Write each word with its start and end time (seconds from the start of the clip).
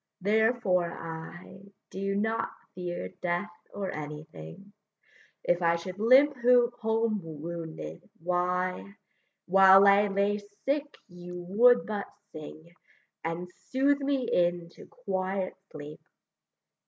therefore 0.21 0.91
I 0.97 1.59
Do 1.91 2.15
not 2.15 2.49
fear 2.73 3.09
death 3.21 3.51
or 3.71 3.91
anything; 3.91 4.73
If 5.43 5.61
I 5.61 5.75
should 5.75 5.99
limp 5.99 6.35
home 6.37 7.21
wounded, 7.21 8.09
why, 8.19 8.95
While 9.45 9.85
I 9.85 10.07
lay 10.07 10.39
sick 10.65 10.97
you 11.07 11.39
would 11.43 11.85
but 11.85 12.07
sing, 12.31 12.73
And 13.23 13.47
soothe 13.69 13.99
me 13.99 14.23
into 14.27 14.87
quiet 14.87 15.53
sleep. 15.71 16.01